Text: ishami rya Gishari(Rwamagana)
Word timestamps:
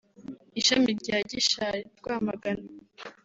ishami 0.59 0.89
rya 1.01 1.17
Gishari(Rwamagana) 1.29 2.65